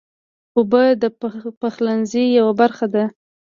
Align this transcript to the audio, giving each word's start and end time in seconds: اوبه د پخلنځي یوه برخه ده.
اوبه 0.57 0.83
د 1.01 1.03
پخلنځي 1.61 2.23
یوه 2.37 2.53
برخه 2.61 2.85
ده. 2.93 3.05